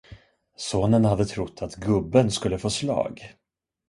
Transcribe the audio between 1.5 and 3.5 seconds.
att gubben skulle få slag.